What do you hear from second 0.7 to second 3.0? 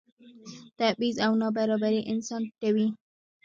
تبعیض او نابرابري انسان ټیټوي.